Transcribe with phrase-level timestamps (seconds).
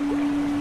[0.00, 0.51] 嗯。